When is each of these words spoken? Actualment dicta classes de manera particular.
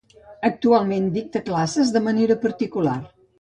Actualment 0.47 1.05
dicta 1.17 1.41
classes 1.51 1.93
de 1.99 2.03
manera 2.09 2.39
particular. 2.47 2.97